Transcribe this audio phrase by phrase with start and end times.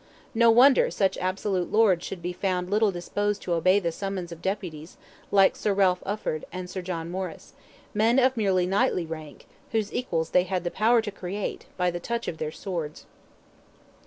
[0.33, 4.41] No wonder such absolute lords should be found little disposed to obey the summons of
[4.41, 4.97] deputies,
[5.29, 7.53] like Sir Ralph Ufford and Sir John Morris,
[7.93, 11.99] men of merely knightly rank, whose equals they had the power to create, by the
[11.99, 13.05] touch of their swords.